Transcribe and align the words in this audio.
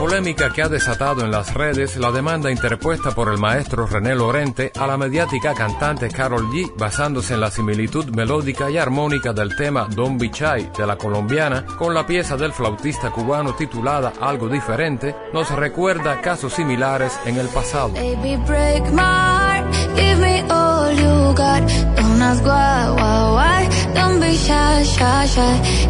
Polémica 0.00 0.50
que 0.50 0.62
ha 0.62 0.68
desatado 0.70 1.26
en 1.26 1.30
las 1.30 1.52
redes 1.52 1.98
la 1.98 2.10
demanda 2.10 2.50
interpuesta 2.50 3.10
por 3.10 3.30
el 3.30 3.36
maestro 3.36 3.86
René 3.86 4.14
Lorente 4.14 4.72
a 4.74 4.86
la 4.86 4.96
mediática 4.96 5.52
cantante 5.52 6.08
Carol 6.08 6.48
G 6.50 6.74
basándose 6.74 7.34
en 7.34 7.40
la 7.40 7.50
similitud 7.50 8.06
melódica 8.06 8.70
y 8.70 8.78
armónica 8.78 9.34
del 9.34 9.54
tema 9.54 9.86
Don 9.90 10.16
Bichai 10.16 10.72
de 10.72 10.86
la 10.86 10.96
colombiana 10.96 11.66
con 11.76 11.92
la 11.92 12.06
pieza 12.06 12.38
del 12.38 12.54
flautista 12.54 13.10
cubano 13.10 13.54
titulada 13.54 14.14
Algo 14.22 14.48
diferente 14.48 15.14
nos 15.34 15.50
recuerda 15.50 16.22
casos 16.22 16.54
similares 16.54 17.12
en 17.26 17.36
el 17.36 17.48
pasado. 17.48 17.92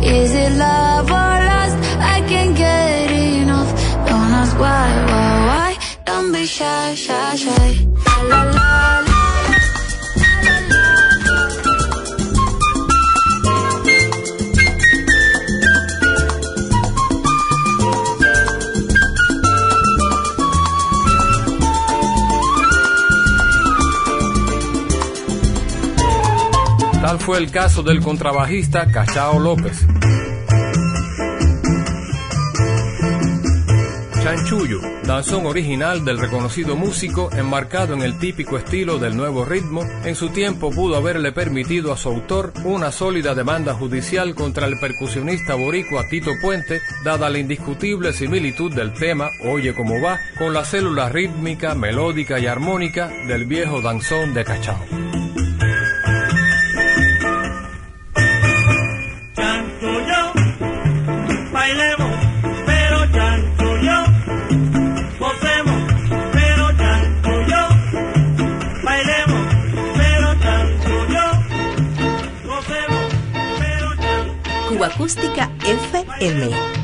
Is 0.02 0.34
it 0.34 0.52
love 0.56 1.10
or? 1.10 1.30
I 2.02 2.22
can't 2.26 2.56
get 2.56 3.10
enough. 3.10 3.79
Tal 27.00 27.18
fue 27.18 27.38
el 27.38 27.50
caso 27.50 27.82
del 27.82 28.00
contrabajista 28.00 28.92
Cachao 28.92 29.38
López. 29.38 29.86
Chanchullo, 34.22 34.80
danzón 35.04 35.46
original 35.46 36.04
del 36.04 36.18
reconocido 36.18 36.76
músico 36.76 37.30
enmarcado 37.32 37.94
en 37.94 38.02
el 38.02 38.18
típico 38.18 38.58
estilo 38.58 38.98
del 38.98 39.16
nuevo 39.16 39.46
ritmo, 39.46 39.82
en 40.04 40.14
su 40.14 40.28
tiempo 40.28 40.70
pudo 40.70 40.96
haberle 40.96 41.32
permitido 41.32 41.90
a 41.90 41.96
su 41.96 42.10
autor 42.10 42.52
una 42.64 42.92
sólida 42.92 43.34
demanda 43.34 43.72
judicial 43.72 44.34
contra 44.34 44.66
el 44.66 44.78
percusionista 44.78 45.54
boricua 45.54 46.06
Tito 46.10 46.32
Puente, 46.42 46.82
dada 47.02 47.30
la 47.30 47.38
indiscutible 47.38 48.12
similitud 48.12 48.74
del 48.74 48.92
tema 48.92 49.30
Oye 49.42 49.74
cómo 49.74 50.02
va 50.02 50.18
con 50.36 50.52
la 50.52 50.66
célula 50.66 51.08
rítmica, 51.08 51.74
melódica 51.74 52.38
y 52.38 52.46
armónica 52.46 53.08
del 53.26 53.46
viejo 53.46 53.80
danzón 53.80 54.34
de 54.34 54.44
Cachao. 54.44 55.19
FM. 76.20 76.79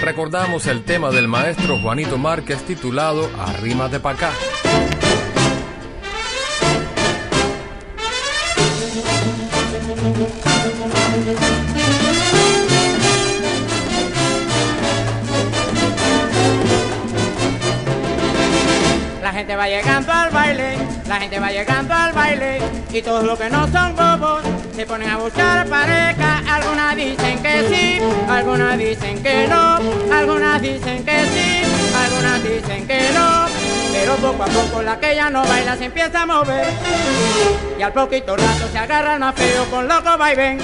Recordamos 0.00 0.66
el 0.66 0.84
tema 0.84 1.10
del 1.10 1.28
maestro 1.28 1.78
Juanito 1.78 2.16
Márquez 2.16 2.62
titulado 2.62 3.28
Arrímate 3.38 4.00
pa' 4.00 4.12
acá. 4.12 4.30
La 19.22 19.32
gente 19.34 19.56
va 19.56 19.68
llegando 19.68 20.10
al 20.10 20.30
baile, 20.30 20.78
la 21.06 21.16
gente 21.20 21.38
va 21.38 21.50
llegando 21.50 21.92
al 21.92 22.12
baile 22.14 22.62
y 22.90 23.02
todos 23.02 23.24
los 23.24 23.38
que 23.38 23.50
no 23.50 23.68
son 23.68 23.94
bobos 23.94 24.42
se 24.74 24.86
ponen 24.86 25.10
a 25.10 25.18
buscar 25.18 25.68
pareja. 25.68 26.37
Algunas 26.48 26.96
dicen 26.96 27.42
que 27.42 27.68
sí, 27.68 28.00
algunas 28.28 28.78
dicen 28.78 29.22
que 29.22 29.46
no, 29.48 29.78
algunas 30.12 30.60
dicen 30.62 31.04
que 31.04 31.24
sí, 31.26 31.62
algunas 31.94 32.42
dicen 32.42 32.86
que 32.86 33.10
no. 33.12 33.46
Pero 33.92 34.16
poco 34.16 34.42
a 34.42 34.46
poco 34.46 34.82
la 34.82 34.98
que 34.98 35.14
ya 35.14 35.28
no 35.30 35.44
baila 35.44 35.76
se 35.76 35.86
empieza 35.86 36.22
a 36.22 36.26
mover 36.26 36.68
y 37.78 37.82
al 37.82 37.92
poquito 37.92 38.36
rato 38.36 38.68
se 38.70 38.78
agarra 38.78 39.14
el 39.14 39.20
más 39.20 39.34
feo 39.34 39.64
con 39.70 39.86
loco 39.86 40.16
vaivén. 40.16 40.58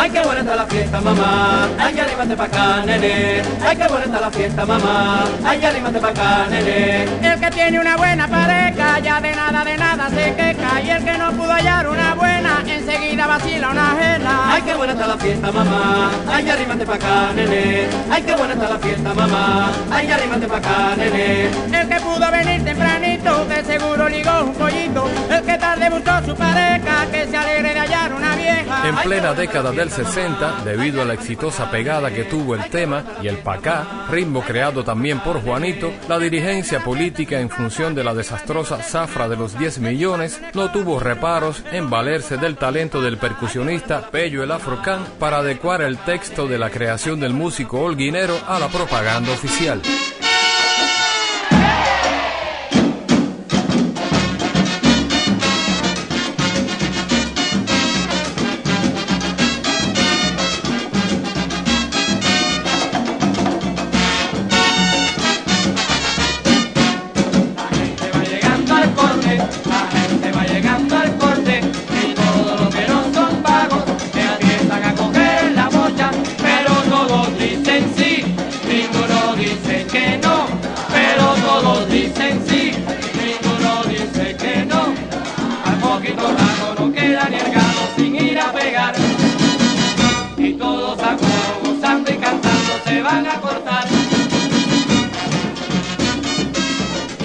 Ay, 0.00 0.08
qué 0.08 0.20
buena 0.22 0.40
está 0.40 0.56
la 0.56 0.64
fiesta, 0.64 0.98
mamá. 0.98 1.68
Ay, 1.78 2.00
anímate 2.00 2.34
pa' 2.34 2.44
acá, 2.44 2.82
nene. 2.86 3.42
Ay, 3.62 3.76
qué 3.76 3.86
buena 3.86 4.06
está 4.06 4.20
la 4.20 4.30
fiesta, 4.30 4.64
mamá. 4.64 5.24
Ay, 5.44 5.62
anímate 5.62 6.00
pa' 6.00 6.08
acá, 6.08 6.46
nene. 6.48 7.04
El 7.22 7.38
que 7.38 7.50
tiene 7.50 7.78
una 7.78 7.98
buena 7.98 8.26
pareja 8.26 8.98
ya 9.00 9.20
de 9.20 9.36
nada, 9.36 9.62
de 9.62 9.76
nada 9.76 10.08
se 10.08 10.34
queja. 10.34 10.80
Y 10.80 10.88
el 10.88 11.04
que 11.04 11.18
no 11.18 11.32
pudo 11.32 11.52
hallar 11.52 11.86
una 11.86 12.14
buena, 12.14 12.62
enseguida 12.66 13.26
vacila 13.26 13.68
una 13.68 13.92
ajena. 13.92 14.54
Ay, 14.54 14.62
qué 14.62 14.74
buena 14.74 14.94
está 14.94 15.06
la 15.06 15.18
fiesta, 15.18 15.52
mamá. 15.52 16.10
Ay, 16.32 16.48
arrímate 16.48 16.86
pa' 16.86 16.94
acá, 16.94 17.32
nene. 17.34 17.88
Ay, 18.10 18.22
qué 18.22 18.34
buena 18.36 18.54
está 18.54 18.68
la 18.70 18.78
fiesta, 18.78 19.12
mamá. 19.12 19.70
Ay, 19.92 20.10
arrímate 20.10 20.46
pa' 20.46 20.56
acá, 20.56 20.96
nene. 20.96 21.50
El 21.78 21.88
que 21.90 22.00
pudo 22.00 22.30
venir 22.30 22.64
tempranito, 22.64 23.44
de 23.44 23.64
seguro 23.64 24.08
ligó 24.08 24.44
un 24.44 24.54
pollito. 24.54 25.10
El 25.28 25.42
que 25.42 25.58
tarde 25.58 25.90
buscó 25.90 26.12
su 26.24 26.34
pareja, 26.34 26.79
que 27.10 27.26
se 27.26 27.36
alegre 27.36 27.74
de 27.74 27.80
hallar 27.80 28.12
una 28.12 28.36
vieja. 28.36 28.88
En 28.88 28.96
plena 28.96 29.34
década 29.34 29.72
del 29.72 29.90
60, 29.90 30.64
debido 30.64 31.02
a 31.02 31.04
la 31.04 31.14
exitosa 31.14 31.70
pegada 31.70 32.10
que 32.10 32.24
tuvo 32.24 32.54
el 32.54 32.68
tema 32.70 33.04
y 33.22 33.28
el 33.28 33.38
pacá, 33.38 34.06
ritmo 34.10 34.42
creado 34.42 34.84
también 34.84 35.20
por 35.20 35.42
Juanito, 35.42 35.92
la 36.08 36.18
dirigencia 36.18 36.82
política 36.82 37.40
en 37.40 37.50
función 37.50 37.94
de 37.94 38.04
la 38.04 38.14
desastrosa 38.14 38.82
zafra 38.82 39.28
de 39.28 39.36
los 39.36 39.58
10 39.58 39.80
millones 39.80 40.40
no 40.54 40.70
tuvo 40.70 41.00
reparos 41.00 41.64
en 41.72 41.90
valerse 41.90 42.36
del 42.36 42.56
talento 42.56 43.00
del 43.00 43.18
percusionista 43.18 44.10
Pello 44.10 44.42
el 44.42 44.52
Afrocán 44.52 45.04
para 45.18 45.38
adecuar 45.38 45.82
el 45.82 45.98
texto 45.98 46.46
de 46.46 46.58
la 46.58 46.70
creación 46.70 47.20
del 47.20 47.32
músico 47.32 47.80
holguinero 47.80 48.36
a 48.46 48.58
la 48.58 48.68
propaganda 48.68 49.32
oficial. 49.32 49.80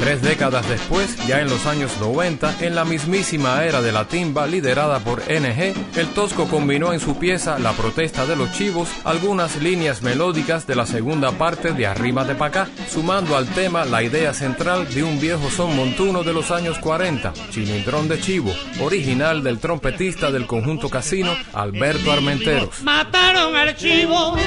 Décadas 0.05 0.69
después, 0.69 1.17
ya 1.25 1.41
en 1.41 1.49
los 1.49 1.65
años 1.65 1.91
90, 1.99 2.57
en 2.61 2.75
la 2.75 2.85
mismísima 2.85 3.63
era 3.63 3.81
de 3.81 3.91
la 3.91 4.07
timba 4.07 4.45
liderada 4.45 4.99
por 4.99 5.21
NG, 5.21 5.73
el 5.97 6.07
Tosco 6.13 6.47
combinó 6.47 6.93
en 6.93 6.99
su 6.99 7.17
pieza 7.17 7.57
La 7.57 7.71
protesta 7.71 8.27
de 8.27 8.35
los 8.35 8.51
chivos 8.51 8.87
algunas 9.03 9.59
líneas 9.63 10.03
melódicas 10.03 10.67
de 10.67 10.75
la 10.75 10.85
segunda 10.85 11.31
parte 11.31 11.73
de 11.73 11.87
Arrímate 11.87 12.35
pa' 12.35 12.45
acá, 12.45 12.69
sumando 12.87 13.35
al 13.35 13.47
tema 13.47 13.83
la 13.83 14.03
idea 14.03 14.35
central 14.35 14.87
de 14.93 15.03
un 15.03 15.19
viejo 15.19 15.49
son 15.49 15.75
montuno 15.75 16.21
de 16.21 16.33
los 16.33 16.51
años 16.51 16.77
40, 16.77 17.33
Chilindrón 17.49 18.07
de 18.07 18.19
Chivo, 18.21 18.53
original 18.81 19.41
del 19.41 19.57
trompetista 19.57 20.29
del 20.29 20.45
conjunto 20.45 20.87
casino 20.87 21.35
Alberto 21.51 22.11
Armenteros. 22.11 22.83
Mataron 22.83 23.55
al 23.55 23.75
chivo 23.75 24.37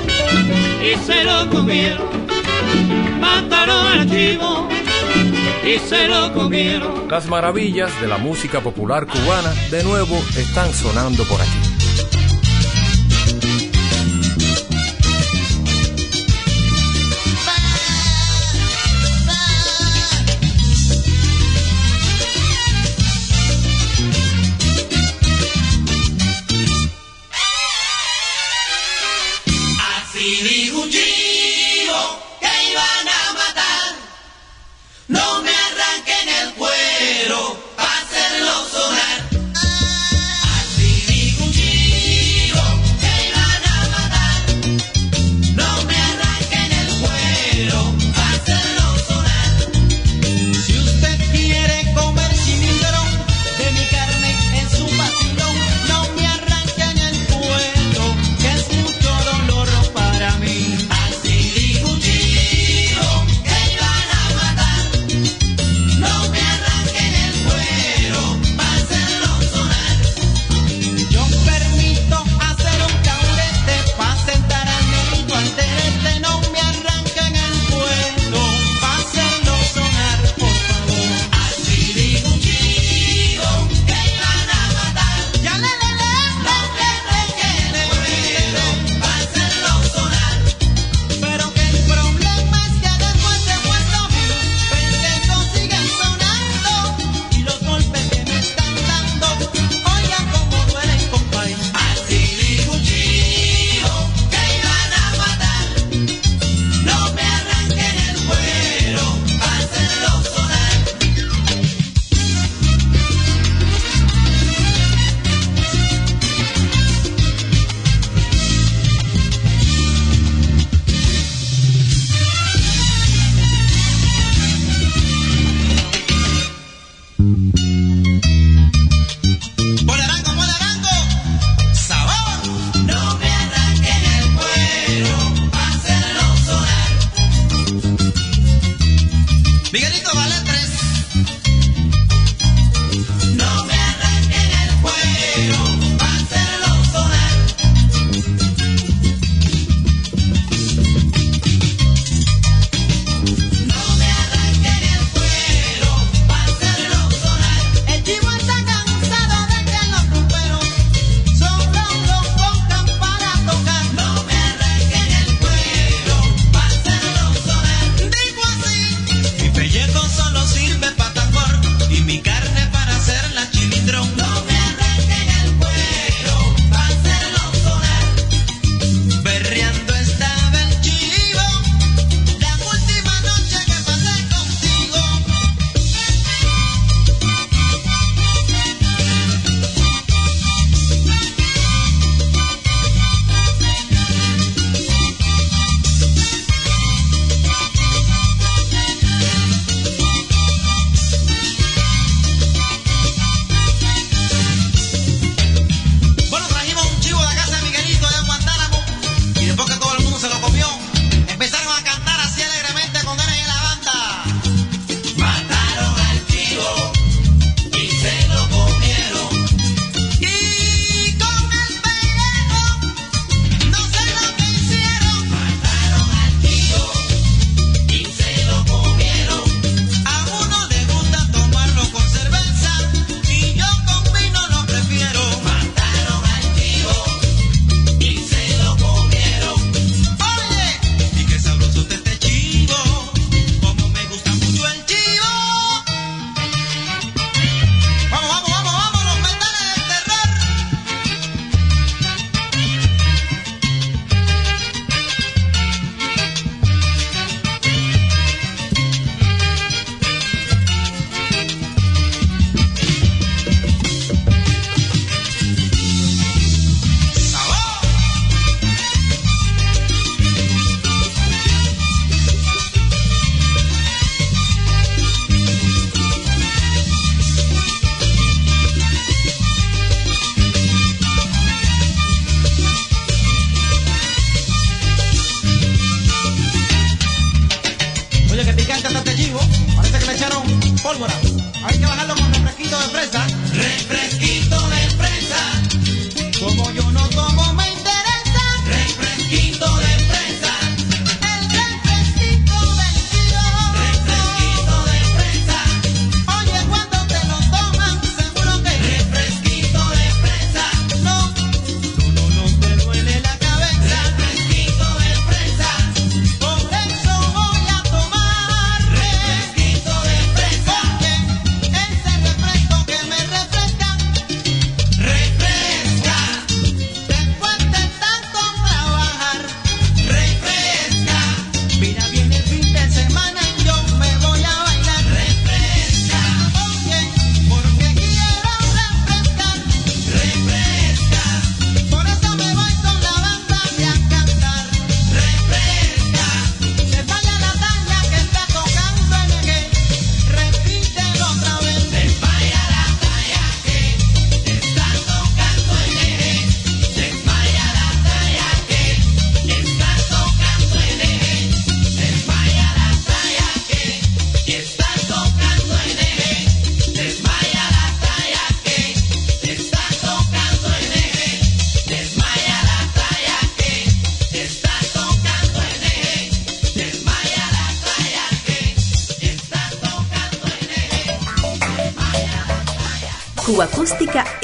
y 0.81 0.97
se 1.05 1.25
lo 1.25 1.51
comieron. 1.51 2.07
Mataron 3.21 3.87
al 3.89 4.09
chivo 4.09 4.69
y 5.69 5.79
se 5.79 6.09
lo. 6.09 6.29
Las 7.11 7.29
maravillas 7.29 7.91
de 8.01 8.09
la 8.09 8.19
música 8.19 8.61
popular 8.61 9.07
cubana 9.07 9.53
de 9.71 9.83
nuevo 9.85 10.17
están 10.37 10.73
sonando 10.73 11.25
por 11.25 11.41
aquí. 11.41 11.78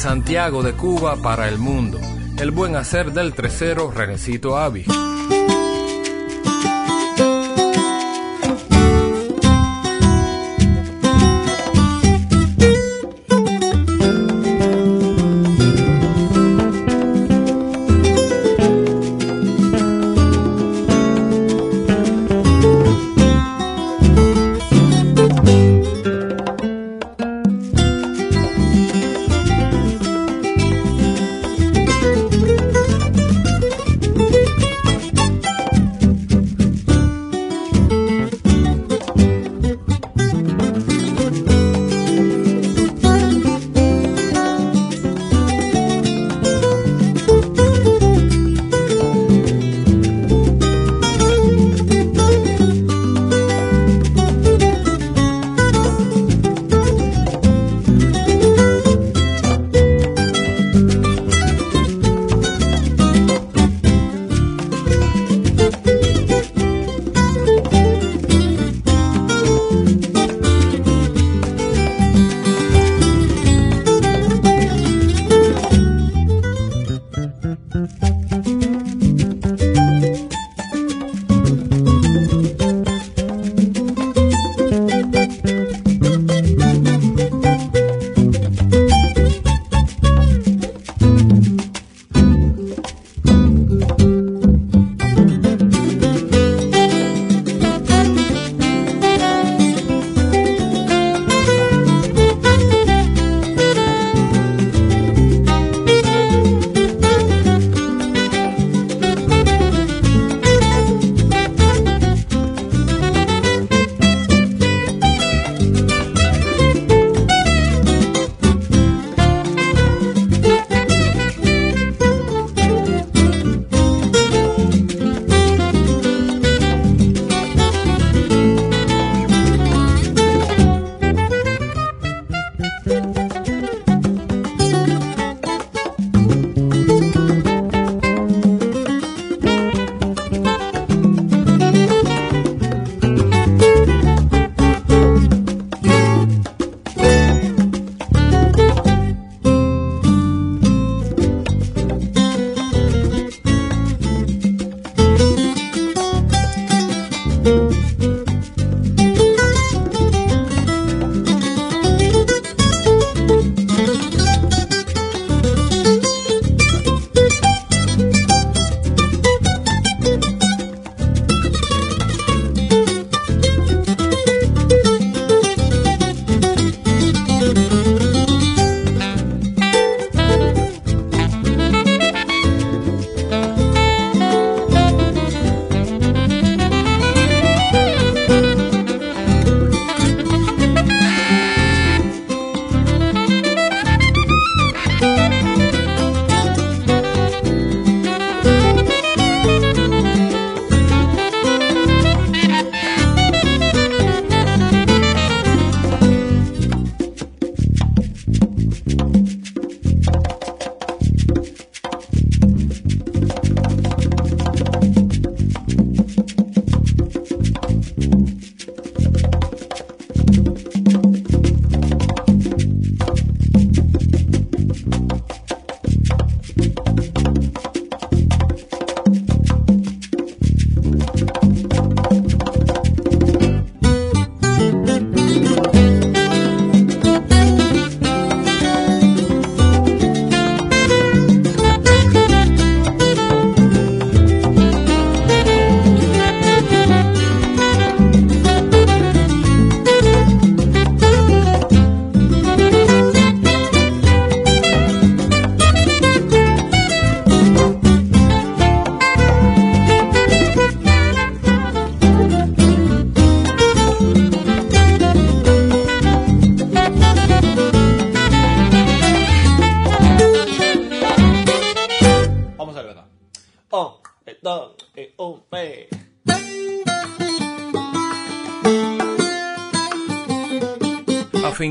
Santiago 0.00 0.62
de 0.62 0.72
Cuba 0.72 1.16
para 1.16 1.46
el 1.46 1.58
mundo. 1.58 2.00
El 2.38 2.52
buen 2.52 2.74
hacer 2.74 3.12
del 3.12 3.34
tercero 3.34 3.90
Renecito 3.90 4.56
Avi. 4.56 4.86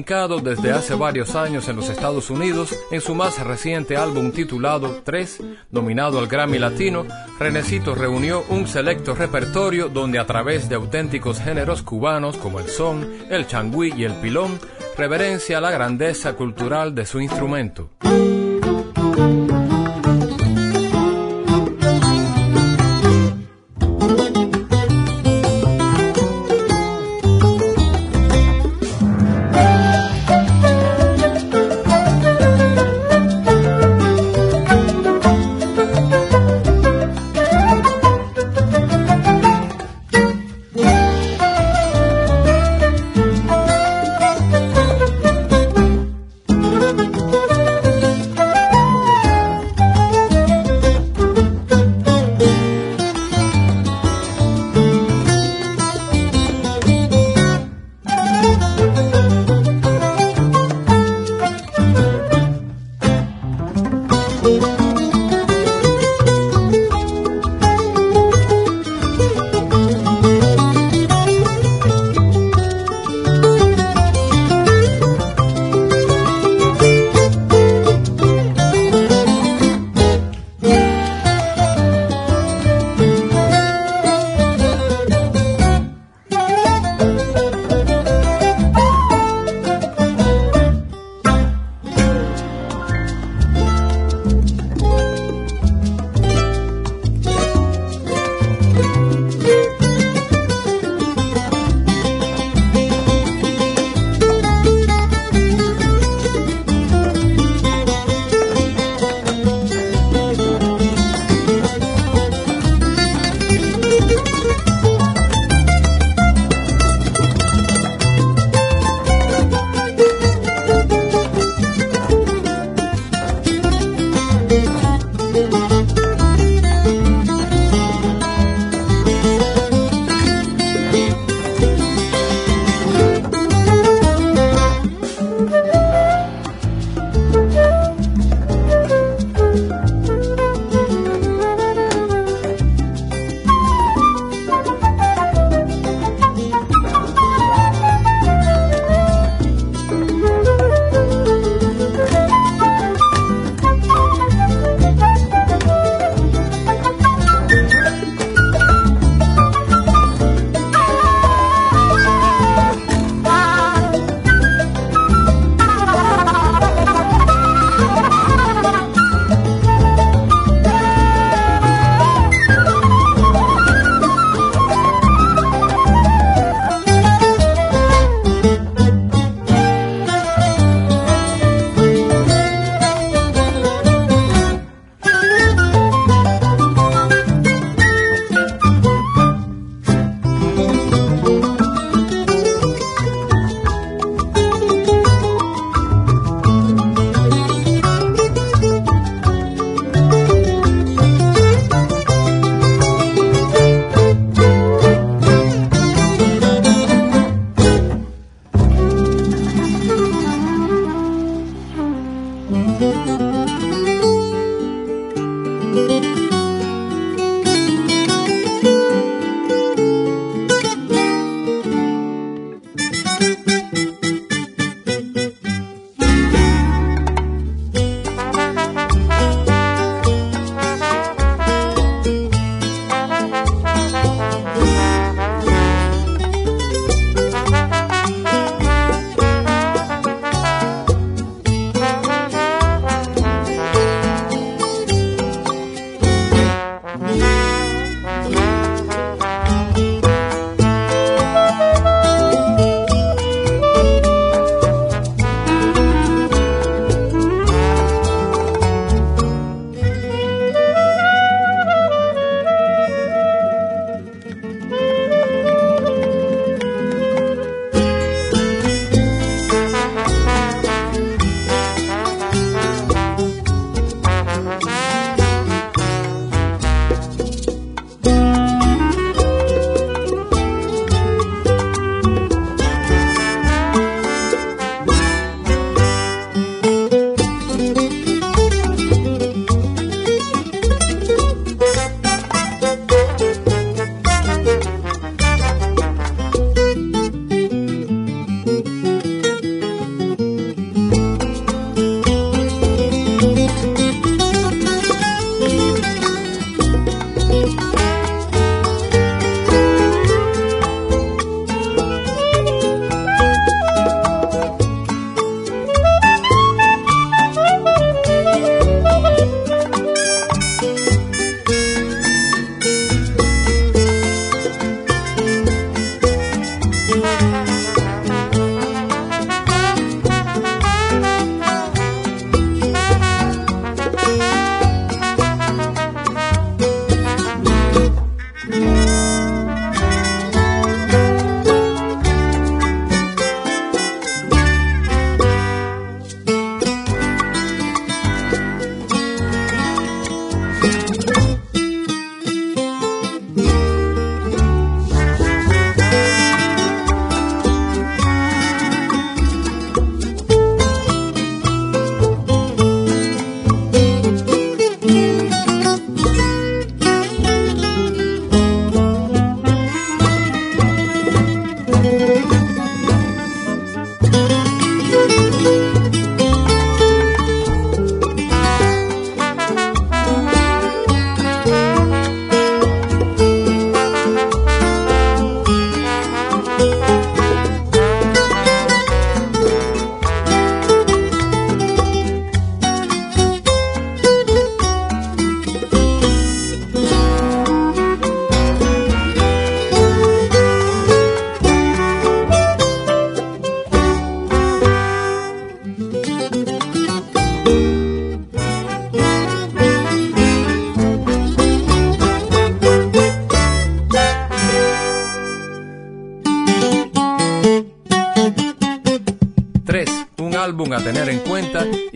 Desde 0.09 0.71
hace 0.71 0.95
varios 0.95 1.35
años 1.35 1.69
en 1.69 1.75
los 1.75 1.87
Estados 1.87 2.31
Unidos, 2.31 2.75
en 2.89 2.99
su 2.99 3.13
más 3.13 3.37
reciente 3.45 3.95
álbum 3.95 4.31
titulado 4.31 5.01
3, 5.03 5.39
nominado 5.69 6.17
al 6.17 6.25
Grammy 6.25 6.57
Latino, 6.57 7.05
Renecito 7.37 7.93
reunió 7.93 8.43
un 8.49 8.65
selecto 8.65 9.13
repertorio 9.13 9.87
donde 9.87 10.17
a 10.17 10.25
través 10.25 10.67
de 10.67 10.73
auténticos 10.73 11.39
géneros 11.39 11.83
cubanos 11.83 12.37
como 12.37 12.59
el 12.59 12.69
son, 12.69 13.07
el 13.29 13.45
changüí 13.45 13.93
y 13.95 14.03
el 14.03 14.13
pilón, 14.13 14.59
reverencia 14.97 15.61
la 15.61 15.69
grandeza 15.69 16.33
cultural 16.33 16.95
de 16.95 17.05
su 17.05 17.21
instrumento. 17.21 17.91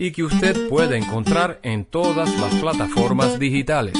Y 0.04 0.12
que 0.12 0.22
usted 0.22 0.68
puede 0.68 0.98
encontrar 0.98 1.60
en 1.62 1.86
todas 1.86 2.28
las 2.38 2.54
plataformas 2.56 3.38
digitales. 3.38 3.94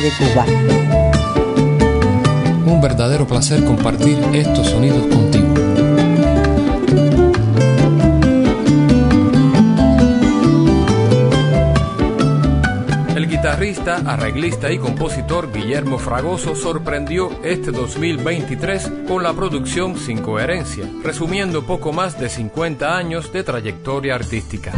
De 0.00 0.10
Cuba. 0.18 0.44
Un 2.66 2.80
verdadero 2.80 3.26
placer 3.26 3.64
compartir 3.64 4.18
estos 4.32 4.68
sonidos 4.68 5.06
contigo. 5.06 5.54
El 13.14 13.28
guitarrista, 13.28 13.96
arreglista 14.04 14.70
y 14.70 14.78
compositor 14.78 15.50
Guillermo 15.52 15.98
Fragoso 15.98 16.54
sorprendió 16.54 17.30
este 17.42 17.70
2023 17.70 18.92
con 19.08 19.22
la 19.22 19.32
producción 19.32 19.96
Sin 19.96 20.18
Coherencia, 20.18 20.84
resumiendo 21.02 21.64
poco 21.64 21.92
más 21.92 22.20
de 22.20 22.28
50 22.28 22.96
años 22.96 23.32
de 23.32 23.42
trayectoria 23.42 24.14
artística. 24.16 24.72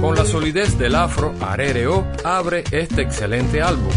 Con 0.00 0.16
la 0.16 0.24
solidez 0.24 0.78
del 0.78 0.94
afro, 0.94 1.34
Arereo 1.40 2.06
abre 2.24 2.64
este 2.70 3.02
excelente 3.02 3.60
álbum. 3.60 3.92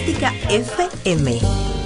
FM. 0.00 1.79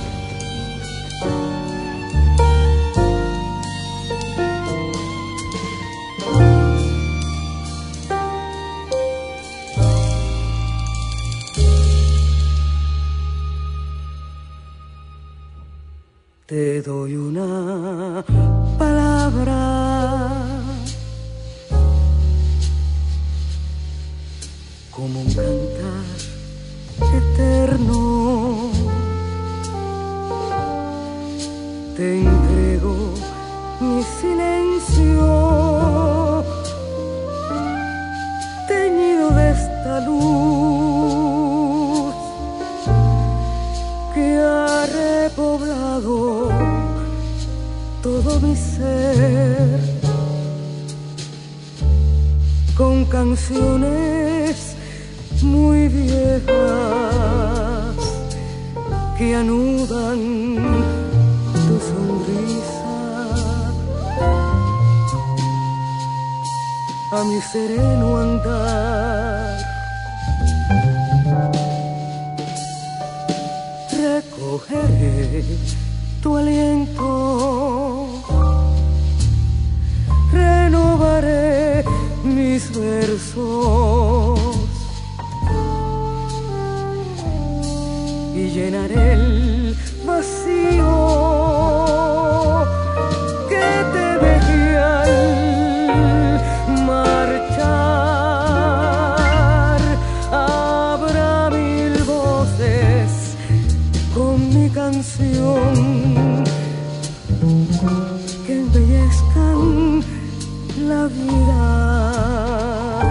vida 111.19 113.03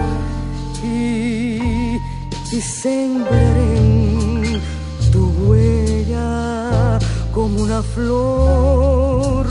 y, 0.82 2.00
y 2.52 2.60
sembraré 2.60 4.60
tu 5.12 5.28
huella 5.46 6.98
como 7.32 7.62
una 7.62 7.82
flor, 7.82 9.46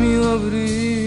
mi 0.00 0.14
abril. 0.34 1.01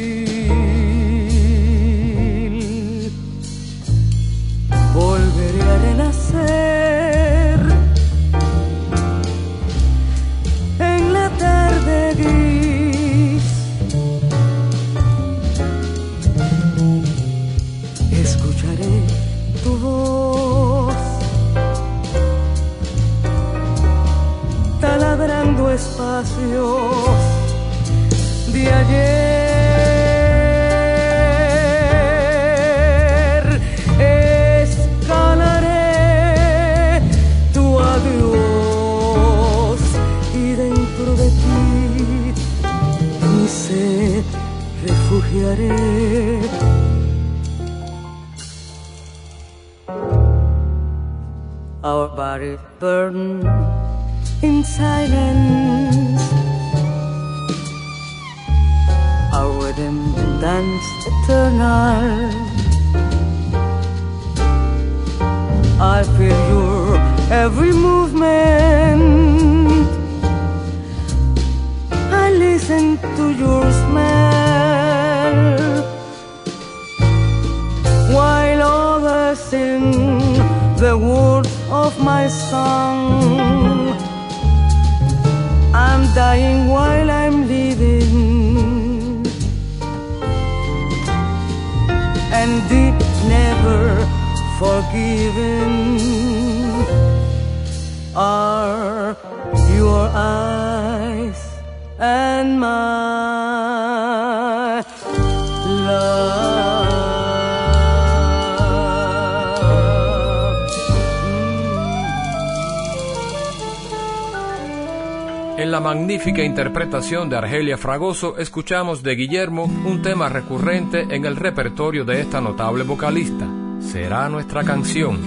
magnífica 115.86 116.42
interpretación 116.42 117.30
de 117.30 117.38
Argelia 117.38 117.78
Fragoso 117.78 118.40
escuchamos 118.40 119.04
de 119.04 119.16
Guillermo 119.16 119.66
un 119.66 120.02
tema 120.02 120.30
recurrente 120.30 121.02
en 121.12 121.26
el 121.26 121.36
repertorio 121.36 122.04
de 122.04 122.22
esta 122.22 122.42
notable 122.42 122.84
vocalista. 122.84 123.46
Será 123.82 124.28
nuestra 124.28 124.64
canción. 124.64 125.20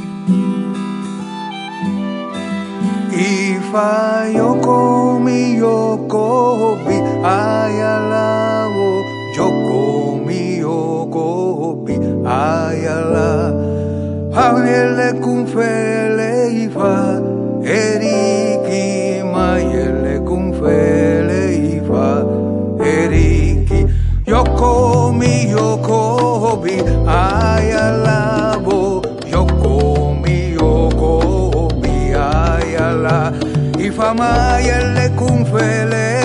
Yokobi, 26.58 26.82
ay 27.06 27.70
alabo, 27.72 29.02
Yokomi, 29.30 30.54
Yokobi, 30.58 32.12
ay 32.14 32.74
ala, 32.74 33.32
y 33.78 33.90
fama 33.90 34.58
y 34.60 34.68
el 34.68 34.94
le 34.94 36.17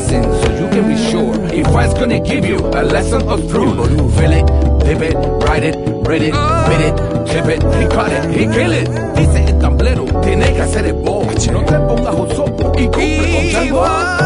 sign 0.00 0.22
so 0.22 0.48
you 0.60 0.68
can 0.68 0.88
be 0.88 0.96
sure 1.10 1.34
if 1.52 1.66
I's 1.68 1.94
gonna 1.94 2.20
give 2.20 2.44
you 2.44 2.58
a 2.58 2.82
lesson 2.82 3.22
of 3.28 3.48
truth. 3.50 3.76
Feel 4.16 4.32
it, 4.32 4.46
live 4.84 5.02
it, 5.02 5.14
write 5.44 5.64
it, 5.64 5.76
read 6.06 6.22
it, 6.22 6.34
bid 6.68 6.80
it, 6.88 6.96
tip 7.26 7.46
it, 7.46 7.62
he 7.78 7.86
cut 7.88 8.12
it, 8.12 8.24
he 8.30 8.46
kill 8.46 8.72
it. 8.72 8.88
Dice 9.16 9.44
el 9.46 9.58
tablero, 9.58 10.04
tiene 10.22 10.52
que 10.52 10.62
hacer 10.62 10.86
el 10.86 10.94
bobo. 10.94 11.30
No 11.52 11.64
te 11.64 11.78
pongas 11.78 12.14
osopo 12.14 12.72
y 12.78 12.86
cumple 12.86 13.70
con 13.70 14.23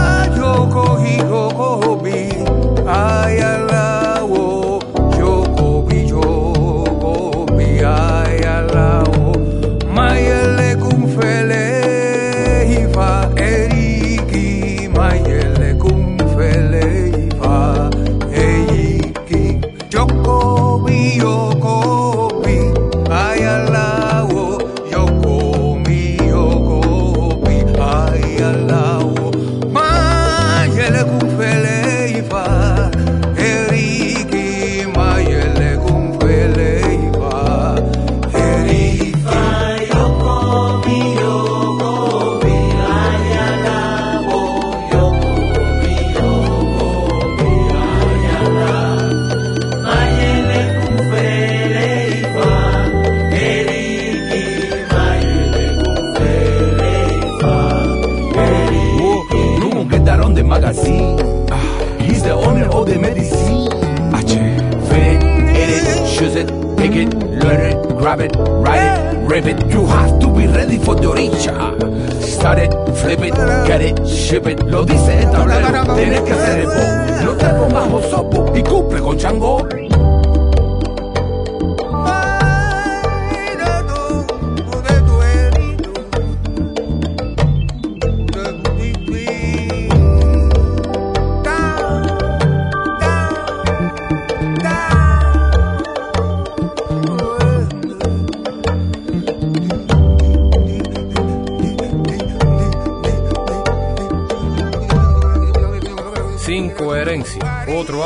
it. 69.47 69.71
You 69.71 69.87
have 69.87 70.19
to 70.21 70.29
be 70.29 70.47
ready 70.47 70.79
for 70.79 70.95
the 70.95 71.09
orilla. 71.09 72.23
Start 72.23 72.59
it, 72.59 72.73
flip 72.97 73.21
it, 73.21 73.35
get 73.67 73.81
it, 73.81 74.07
ship 74.07 74.47
it. 74.47 74.63
Lo 74.65 74.85
dice 74.85 75.23
el 75.23 75.31
tablero, 75.31 75.95
tienes 75.95 76.21
que 76.23 76.33
hacer 76.33 76.61
el 76.61 76.67
bo. 76.67 77.25
No 77.25 77.33
te 77.37 77.47
pongas 77.47 77.93
osopo 77.93 78.53
y 78.55 78.63
cumple 78.63 79.01
con 79.01 79.19
chango. 79.19 79.88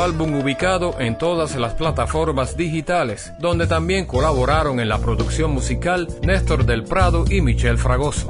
Álbum 0.03 0.35
ubicado 0.35 0.99
en 0.99 1.17
todas 1.17 1.55
las 1.55 1.75
plataformas 1.75 2.57
digitales, 2.57 3.33
donde 3.39 3.67
también 3.67 4.05
colaboraron 4.05 4.81
en 4.81 4.89
la 4.89 4.97
producción 4.97 5.51
musical 5.51 6.09
Néstor 6.21 6.65
del 6.65 6.83
Prado 6.83 7.23
y 7.29 7.39
Michel 7.39 7.77
Fragoso. 7.77 8.27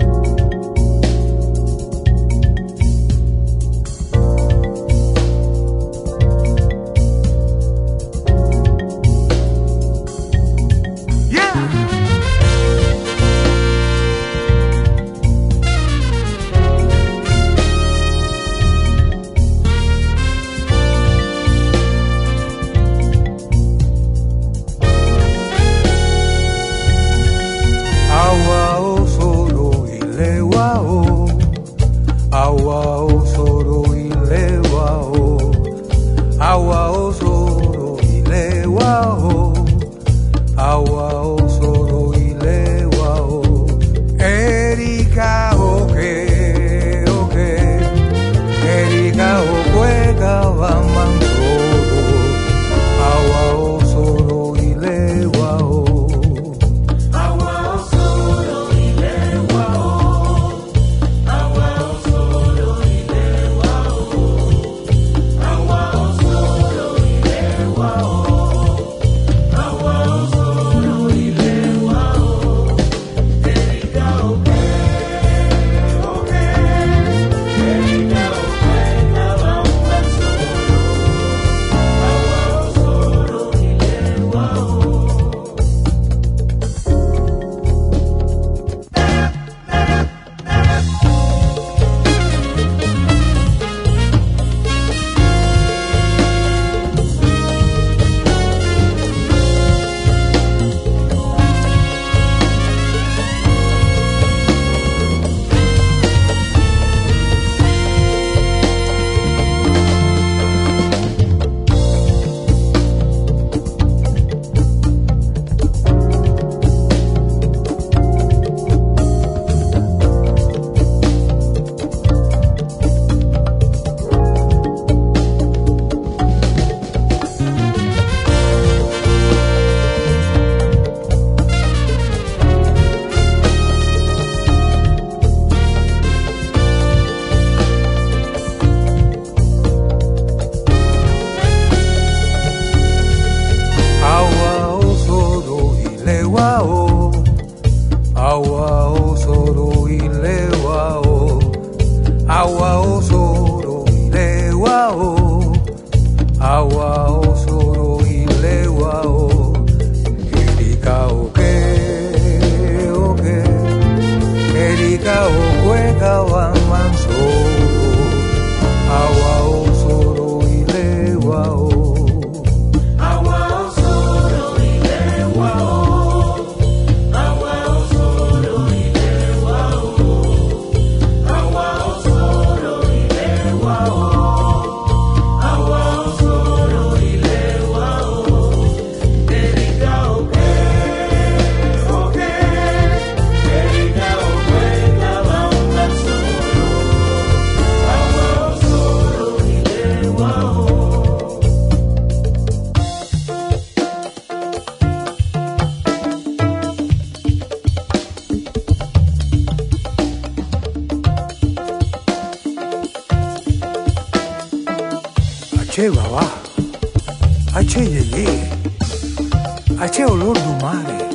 Yeye, 218.54 219.80
ache 219.82 220.06
olor 220.06 220.34
du 220.34 220.54
mare, 220.62 221.10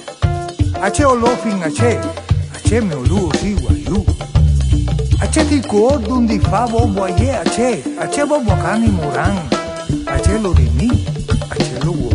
ache 0.82 1.04
olor 1.04 1.36
fin 1.42 1.62
ache, 1.62 1.98
ache 2.54 2.80
me 2.80 2.94
olu 2.94 3.30
si 3.40 3.54
guayu. 3.54 4.04
Ache 5.20 5.44
ti 5.48 5.60
ko 5.60 5.98
dun 5.98 6.26
di 6.26 6.38
fa 6.38 6.66
bo 6.66 6.86
boye 6.86 7.36
ache, 7.36 7.82
ache 8.00 8.24
bo 8.26 8.40
bokani 8.40 8.88
moran, 8.88 9.36
ache 10.06 10.38
lo 10.38 10.52
di 10.52 10.68
mi, 10.76 10.88
ache 11.50 11.78
lo 11.84 11.92
wo. 11.92 12.10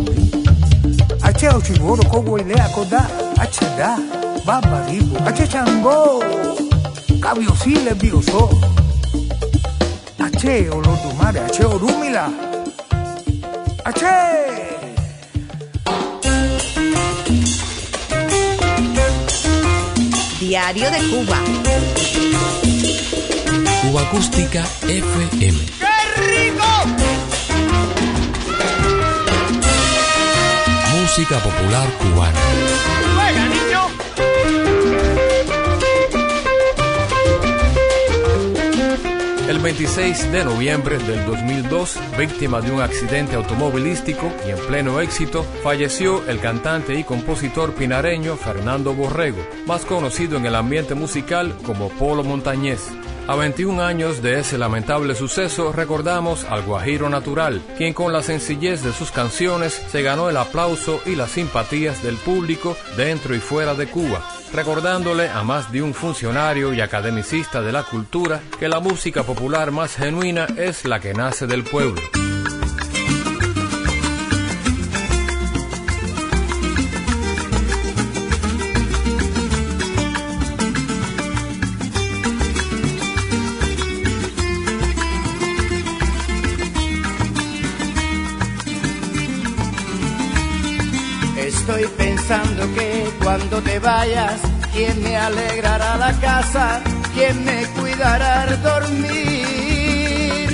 Ache 1.22 1.48
o 1.48 1.60
chigoro 1.60 2.02
ko 2.10 2.22
boile 2.22 2.54
akoda, 2.54 3.06
ache 3.38 3.66
da, 3.76 3.96
baba 4.44 4.84
ribo, 4.88 5.18
ache 5.24 5.46
chango, 5.46 6.22
cabio 7.20 7.54
si 7.54 7.82
le 7.84 7.94
bioso. 7.94 8.48
Ache 10.18 10.68
olor 10.70 10.98
du 11.02 11.14
mare, 11.16 11.40
ache 11.40 11.64
orumila. 11.64 12.30
Ache. 13.84 14.43
Diario 20.46 20.90
de 20.90 20.98
Cuba. 21.08 21.38
Cuba 23.80 24.02
Acústica 24.02 24.62
FM. 24.82 25.58
¡Qué 25.78 26.20
rico! 26.20 26.66
Música 31.00 31.38
popular 31.38 31.88
cubana. 31.98 32.53
26 39.64 40.30
de 40.30 40.44
noviembre 40.44 40.98
del 40.98 41.24
2002, 41.24 41.98
víctima 42.18 42.60
de 42.60 42.70
un 42.70 42.82
accidente 42.82 43.34
automovilístico 43.34 44.30
y 44.46 44.50
en 44.50 44.58
pleno 44.66 45.00
éxito, 45.00 45.42
falleció 45.62 46.22
el 46.28 46.38
cantante 46.38 46.94
y 46.98 47.02
compositor 47.02 47.72
pinareño 47.72 48.36
Fernando 48.36 48.92
Borrego, 48.92 49.38
más 49.66 49.86
conocido 49.86 50.36
en 50.36 50.44
el 50.44 50.54
ambiente 50.54 50.94
musical 50.94 51.56
como 51.64 51.88
Polo 51.88 52.22
Montañés. 52.22 52.90
A 53.26 53.36
21 53.36 53.82
años 53.82 54.20
de 54.20 54.38
ese 54.38 54.58
lamentable 54.58 55.14
suceso 55.14 55.72
recordamos 55.72 56.44
al 56.44 56.60
Guajiro 56.60 57.08
Natural, 57.08 57.62
quien 57.78 57.94
con 57.94 58.12
la 58.12 58.22
sencillez 58.22 58.82
de 58.82 58.92
sus 58.92 59.10
canciones 59.12 59.72
se 59.72 60.02
ganó 60.02 60.28
el 60.28 60.36
aplauso 60.36 61.00
y 61.06 61.16
las 61.16 61.30
simpatías 61.30 62.02
del 62.02 62.16
público 62.16 62.76
dentro 62.98 63.34
y 63.34 63.40
fuera 63.40 63.74
de 63.74 63.86
Cuba, 63.86 64.22
recordándole 64.54 65.28
a 65.28 65.42
más 65.42 65.72
de 65.72 65.82
un 65.82 65.92
funcionario 65.92 66.72
y 66.72 66.80
academicista 66.80 67.60
de 67.60 67.72
la 67.72 67.82
cultura 67.82 68.40
que 68.58 68.68
la 68.68 68.80
música 68.80 69.24
popular 69.24 69.72
más 69.72 69.96
genuina 69.96 70.46
es 70.56 70.84
la 70.84 71.00
que 71.00 71.12
nace 71.12 71.46
del 71.46 71.64
pueblo. 71.64 72.00
Cuando 93.48 93.70
te 93.70 93.78
vayas, 93.78 94.40
¿quién 94.72 95.02
me 95.02 95.16
alegrará 95.16 95.98
la 95.98 96.12
casa? 96.18 96.80
¿Quién 97.14 97.44
me 97.44 97.66
cuidará 97.78 98.42
al 98.42 98.62
dormir? 98.62 100.48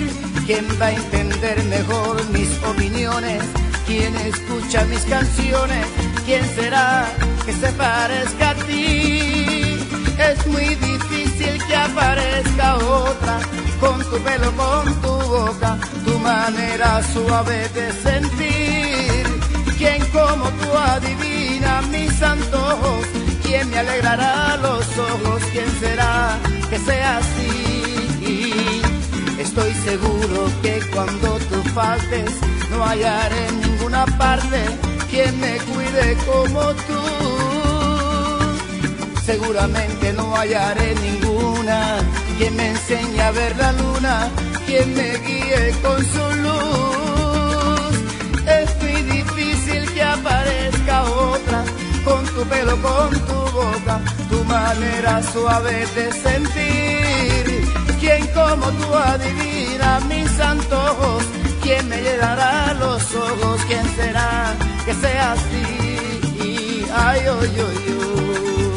¿Quién 0.45 0.66
va 0.80 0.86
a 0.86 0.93
entender 0.93 1.62
mejor 1.64 2.28
mis 2.30 2.49
opiniones? 2.64 3.45
¿Quién 3.86 4.16
escucha 4.16 4.84
mis 4.86 5.03
canciones? 5.03 5.86
¿Quién 6.26 6.45
será 6.57 7.07
que 7.47 7.53
se 7.53 7.70
parezca 7.74 8.51
a 8.51 8.55
ti? 8.55 9.78
Es 10.18 10.47
muy 10.49 10.74
difícil 10.74 11.64
que 11.68 11.76
aparezca 11.76 12.74
otra 12.76 13.38
con 13.78 14.01
tu 14.11 14.18
pelo, 14.18 14.51
con 14.57 15.01
tu 15.01 15.12
boca, 15.28 15.78
tu 16.05 16.18
manera 16.18 17.01
suave 17.12 17.68
de 17.68 17.93
sentir. 17.93 19.26
¿Quién 19.78 20.05
como 20.07 20.47
tú 20.47 20.76
adivina 20.76 21.39
mis 21.90 22.22
antojos? 22.22 23.06
¿Quién 23.42 23.70
me 23.70 23.78
alegrará 23.78 24.56
los 24.58 24.84
ojos? 24.98 25.42
¿Quién 25.52 25.70
será 25.80 26.38
que 26.68 26.78
sea 26.78 27.18
así? 27.18 28.82
Estoy 29.38 29.72
seguro 29.74 30.50
que 30.62 30.80
cuando 30.92 31.38
tú 31.48 31.62
faltes 31.74 32.30
no 32.70 32.84
hallaré 32.84 33.48
en 33.48 33.61
ninguna 33.62 34.04
parte 34.18 34.61
quien 35.11 35.40
me 35.40 35.56
cuide 35.58 36.16
como 36.26 36.62
tú. 36.88 37.02
Seguramente 39.24 40.12
no 40.12 40.36
hallaré 40.36 40.94
ninguna 40.94 41.98
quien 42.38 42.56
me 42.56 42.68
enseñe 42.68 43.20
a 43.20 43.30
ver 43.32 43.56
la 43.56 43.72
luna, 43.72 44.28
quien 44.66 44.94
me 44.94 45.18
guíe 45.18 45.74
con 45.82 45.98
su 45.98 46.36
luz. 46.42 46.99
Aparezca 50.20 51.02
otra 51.04 51.64
con 52.04 52.24
tu 52.26 52.42
pelo, 52.44 52.76
con 52.82 53.10
tu 53.10 53.40
boca, 53.58 54.00
tu 54.28 54.44
manera 54.44 55.22
suave 55.32 55.86
de 55.94 56.12
sentir. 56.12 57.44
Quien 58.00 58.26
como 58.28 58.66
tú 58.78 58.94
adivina 58.94 60.00
mis 60.08 60.40
antojos, 60.40 61.24
quien 61.62 61.88
me 61.88 62.00
llenará 62.00 62.74
los 62.74 63.02
ojos, 63.14 63.60
quién 63.66 63.86
será 63.96 64.54
que 64.84 64.94
sea 64.94 65.32
así. 65.32 65.66
Ay, 66.92 67.20
ay, 67.26 67.52
ay, 67.56 67.78
ay. 67.88 68.69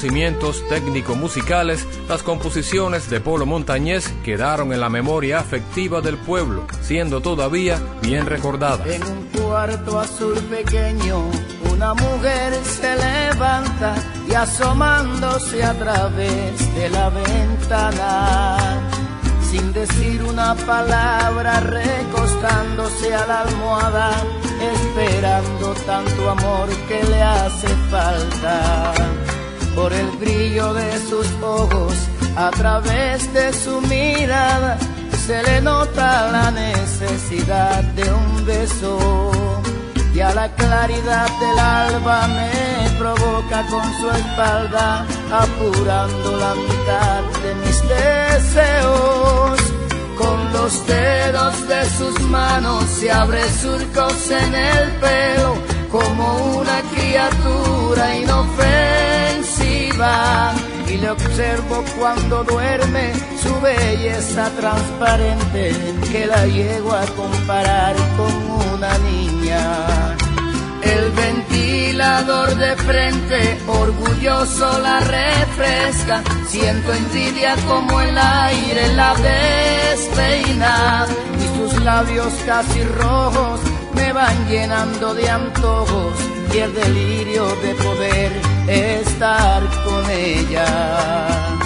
Conocimientos 0.00 0.66
técnico-musicales, 0.70 1.86
las 2.08 2.22
composiciones 2.22 3.10
de 3.10 3.20
Polo 3.20 3.44
Montañés 3.44 4.10
quedaron 4.24 4.72
en 4.72 4.80
la 4.80 4.88
memoria 4.88 5.40
afectiva 5.40 6.00
del 6.00 6.16
pueblo, 6.16 6.66
siendo 6.80 7.20
todavía 7.20 7.78
bien 8.00 8.24
recordadas. 8.24 8.86
En 8.86 9.02
un 9.02 9.24
cuarto 9.26 10.00
azul 10.00 10.36
pequeño, 10.48 11.30
una 11.70 11.92
mujer 11.92 12.54
se 12.64 12.96
levanta 12.96 13.94
y 14.26 14.32
asomándose 14.32 15.62
a 15.62 15.74
través 15.74 16.74
de 16.74 16.88
la 16.88 17.10
ventana, 17.10 18.80
sin 19.50 19.70
decir 19.74 20.22
una 20.22 20.54
palabra, 20.54 21.60
recostándose 21.60 23.14
a 23.14 23.26
la 23.26 23.42
almohada, 23.42 24.12
esperando 24.72 25.74
tanto 25.84 26.30
amor 26.30 26.70
que 26.88 27.02
le 27.04 27.22
hace 27.22 27.68
falta. 27.90 28.94
Por 29.74 29.92
el 29.92 30.10
brillo 30.18 30.74
de 30.74 30.98
sus 31.08 31.26
ojos, 31.42 31.94
a 32.36 32.50
través 32.50 33.32
de 33.32 33.52
su 33.52 33.80
mirada, 33.82 34.78
se 35.26 35.42
le 35.42 35.60
nota 35.60 36.30
la 36.32 36.50
necesidad 36.50 37.82
de 37.94 38.12
un 38.12 38.44
beso. 38.44 39.30
Y 40.12 40.20
a 40.20 40.34
la 40.34 40.48
claridad 40.56 41.28
del 41.38 41.58
alba 41.58 42.26
me 42.26 42.98
provoca 42.98 43.64
con 43.70 43.84
su 44.00 44.10
espalda, 44.10 45.06
apurando 45.30 46.36
la 46.36 46.54
mitad 46.54 47.22
de 47.42 47.54
mis 47.62 47.80
deseos. 47.88 49.60
Con 50.18 50.52
los 50.52 50.86
dedos 50.86 51.68
de 51.68 51.90
sus 51.96 52.20
manos 52.22 52.84
se 52.98 53.10
abre 53.10 53.42
surcos 53.62 54.30
en 54.30 54.54
el 54.54 54.90
pelo, 55.04 55.54
como 55.90 56.58
una 56.58 56.82
criatura 56.92 58.16
inofensiva. 58.16 59.09
Y 60.88 60.96
le 60.96 61.10
observo 61.10 61.84
cuando 61.98 62.42
duerme 62.44 63.12
su 63.42 63.60
belleza 63.60 64.50
transparente, 64.58 65.72
que 66.10 66.26
la 66.26 66.46
llego 66.46 66.92
a 66.92 67.04
comparar 67.16 67.94
con 68.16 68.32
una 68.74 68.96
niña. 68.98 70.16
El 70.82 71.10
ventilador 71.12 72.54
de 72.56 72.76
frente, 72.76 73.58
orgulloso 73.68 74.78
la 74.78 75.00
refresca. 75.00 76.22
Siento 76.48 76.94
envidia 76.94 77.56
como 77.68 78.00
el 78.00 78.16
aire 78.16 78.94
la 78.94 79.14
despeina. 79.14 81.06
Y 81.38 81.58
sus 81.58 81.84
labios 81.84 82.32
casi 82.46 82.82
rojos 82.84 83.60
me 83.94 84.12
van 84.12 84.48
llenando 84.48 85.14
de 85.14 85.28
antojos. 85.28 86.14
Y 86.52 86.58
el 86.58 86.74
delirio 86.74 87.46
de 87.62 87.74
poder 87.74 88.32
estar 88.68 89.62
con 89.84 90.10
ella. 90.10 91.60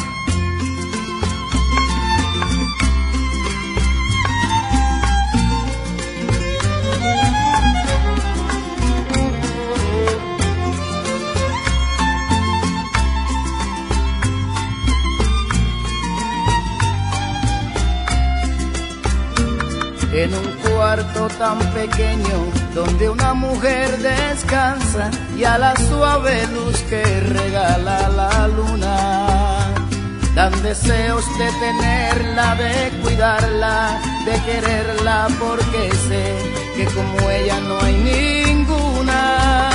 Cuarto 20.85 21.29
tan 21.39 21.59
pequeño 21.73 22.39
donde 22.75 23.09
una 23.09 23.33
mujer 23.33 23.89
descansa 24.03 25.11
y 25.35 25.43
a 25.45 25.57
la 25.57 25.75
suave 25.89 26.47
luz 26.49 26.79
que 26.91 27.03
regala 27.21 28.07
la 28.11 28.49
luna. 28.49 29.73
Dan 30.35 30.53
deseos 30.63 31.25
de 31.39 31.49
tenerla, 31.65 32.55
de 32.57 32.91
cuidarla, 33.03 33.99
de 34.27 34.35
quererla 34.47 35.29
porque 35.41 35.91
sé 36.07 36.27
que 36.77 36.85
como 36.97 37.31
ella 37.31 37.59
no 37.61 37.81
hay 37.81 37.97
ninguna. 38.13 39.71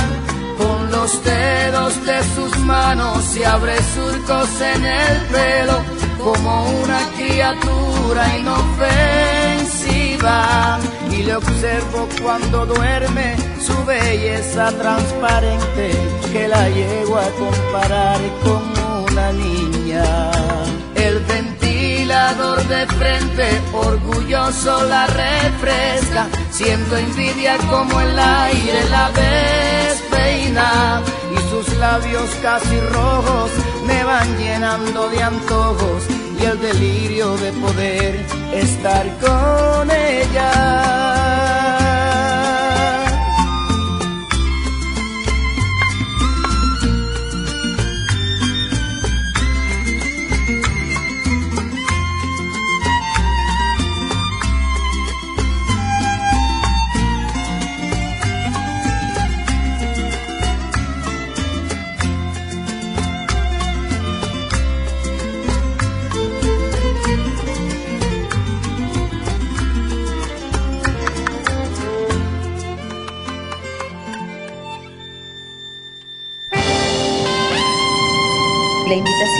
Con 0.58 0.92
los 0.92 1.24
dedos 1.24 2.06
de 2.06 2.18
sus 2.36 2.56
manos 2.60 3.24
se 3.32 3.44
abre 3.44 3.76
surcos 3.94 4.60
en 4.60 4.84
el 4.84 5.16
pelo 5.34 5.76
como 6.22 6.52
una 6.84 7.00
criatura 7.16 8.38
inofensiva 8.38 9.50
y 11.10 11.22
le 11.22 11.34
observo 11.34 12.08
cuando 12.22 12.66
duerme 12.66 13.36
su 13.60 13.84
belleza 13.84 14.70
transparente 14.72 15.90
que 16.32 16.48
la 16.48 16.68
llego 16.68 17.16
a 17.16 17.28
comparar 17.30 18.20
con 18.42 18.62
una 19.10 19.32
niña. 19.32 20.30
El 20.94 21.18
ventilador 21.20 22.62
de 22.68 22.86
frente 22.86 23.60
orgulloso 23.72 24.84
la 24.86 25.06
refresca, 25.06 26.28
siento 26.50 26.96
envidia 26.96 27.56
como 27.70 28.00
el 28.00 28.18
aire 28.18 28.88
la 28.90 29.10
despeina 29.10 31.02
y 31.34 31.50
sus 31.50 31.76
labios 31.78 32.30
casi 32.42 32.80
rojos 32.80 33.50
me 33.86 34.04
van 34.04 34.36
llenando 34.38 35.08
de 35.08 35.22
antojos 35.22 36.04
y 36.40 36.44
el 36.44 36.60
delirio 36.60 37.36
de 37.36 37.52
poder 37.52 38.39
estar 38.52 39.06
con 39.18 39.90
ella. 39.90 41.09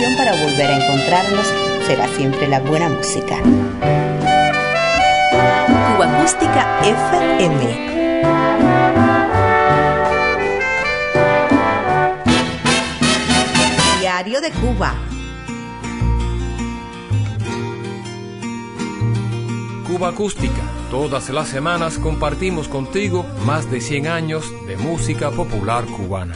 Para 0.01 0.33
volver 0.33 0.65
a 0.65 0.83
encontrarnos 0.83 1.47
será 1.85 2.07
siempre 2.07 2.47
la 2.47 2.59
buena 2.59 2.89
música. 2.89 3.37
Cuba 5.93 6.17
Acústica 6.17 6.79
FM. 6.83 7.91
Diario 13.99 14.41
de 14.41 14.51
Cuba. 14.51 14.95
Cuba 19.87 20.09
Acústica. 20.09 20.63
Todas 20.89 21.29
las 21.29 21.47
semanas 21.47 21.99
compartimos 21.99 22.67
contigo 22.67 23.23
más 23.45 23.69
de 23.69 23.79
100 23.79 24.07
años 24.07 24.51
de 24.65 24.77
música 24.77 25.29
popular 25.29 25.85
cubana. 25.85 26.35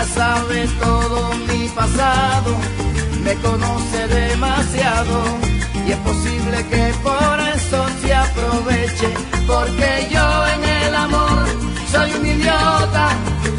ella 0.00 0.08
sabe 0.14 0.66
todo 0.80 1.30
mi 1.46 1.68
pasado, 1.68 2.56
me 3.22 3.34
conoce 3.36 4.08
demasiado 4.08 5.22
y 5.86 5.92
es 5.92 5.98
posible 5.98 6.66
que 6.68 6.94
por 7.02 7.40
eso 7.54 7.86
se 8.00 8.14
aproveche, 8.14 9.08
porque 9.46 10.08
yo 10.10 10.46
en 10.54 10.64
el 10.64 10.94
amor 10.94 11.44
soy 11.90 12.12
un 12.12 12.26
idiota 12.26 13.08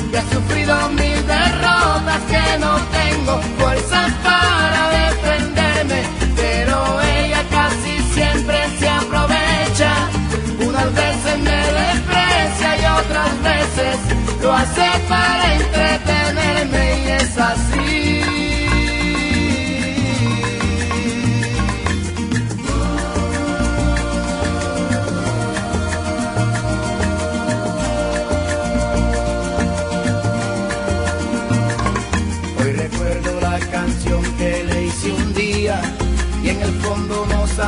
que 0.09 0.17
ha 0.17 0.29
sufrido 0.33 0.89
mil 0.89 1.27
derrotas, 1.27 2.21
que 2.29 2.59
no 2.59 2.75
tengo 2.99 3.41
fuerzas 3.59 4.11
para 4.23 4.89
defenderme, 4.89 6.03
pero 6.35 7.01
ella 7.01 7.43
casi 7.51 8.01
siempre 8.13 8.57
se 8.79 8.89
aprovecha, 8.89 9.93
unas 10.65 10.93
veces 10.93 11.37
me 11.39 11.61
desprecia 11.81 12.77
y 12.81 12.85
otras 12.99 13.43
veces 13.43 13.97
lo 14.41 14.53
hace 14.53 14.89
para 15.07 15.53
entretenerme 15.53 16.00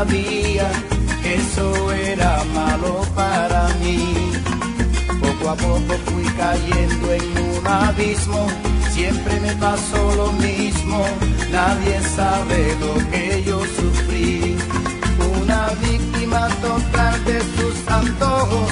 que 0.06 1.36
eso 1.36 1.92
era 1.94 2.44
malo 2.54 3.02
para 3.16 3.70
mí. 3.82 4.32
Poco 5.22 5.50
a 5.50 5.56
poco 5.56 5.94
fui 6.06 6.26
cayendo 6.36 7.14
en 7.14 7.58
un 7.58 7.68
abismo, 7.68 8.48
siempre 8.92 9.40
me 9.40 9.54
pasó 9.56 10.16
lo 10.16 10.32
mismo, 10.34 11.06
nadie 11.52 12.02
sabe 12.16 12.76
lo 12.82 13.12
que 13.12 13.44
yo 13.46 13.60
sufrí. 13.62 14.58
Una 15.42 15.70
víctima 15.82 16.50
total 16.62 17.26
de 17.26 17.40
sus 17.56 17.88
antojos, 17.88 18.72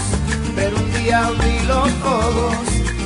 pero 0.56 0.76
un 0.76 0.94
día 0.94 1.28
abrí 1.28 1.60
los 1.66 1.92
ojos 2.04 2.58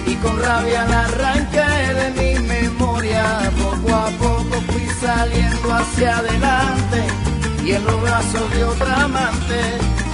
y 0.08 0.16
con 0.16 0.42
rabia 0.42 0.86
la 0.86 1.02
arranqué 1.02 1.94
de 2.00 2.08
mi 2.18 2.48
memoria. 2.48 3.52
Poco 3.62 3.96
a 3.96 4.08
poco 4.18 4.62
fui 4.72 4.88
saliendo 5.00 5.74
hacia 5.74 6.18
adelante 6.18 7.25
y 7.66 7.72
en 7.72 7.84
los 7.84 8.00
brazos 8.00 8.52
de 8.52 8.64
otra 8.64 9.04
amante 9.04 9.60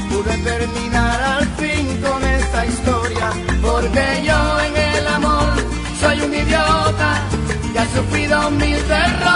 pude 0.10 0.38
terminar 0.38 1.22
al 1.22 1.46
fin 1.58 2.02
con 2.02 2.24
esta 2.24 2.66
historia. 2.66 3.30
Porque 3.62 4.24
yo 4.26 4.60
en 4.62 4.78
el 4.96 5.08
amor 5.08 5.50
soy 6.00 6.22
un 6.22 6.34
idiota 6.34 7.22
que 7.74 7.80
ha 7.80 7.86
sufrido 7.94 8.52
mil 8.52 8.78
derrotas, 8.88 9.31